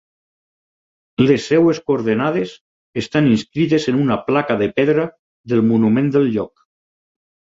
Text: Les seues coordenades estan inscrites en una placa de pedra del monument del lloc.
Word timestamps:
Les 1.25 1.43
seues 1.51 1.81
coordenades 1.89 2.53
estan 3.03 3.29
inscrites 3.33 3.85
en 3.93 3.99
una 4.05 4.17
placa 4.29 4.57
de 4.63 4.69
pedra 4.81 5.05
del 5.53 5.63
monument 5.69 6.09
del 6.17 6.29
lloc. 6.37 6.53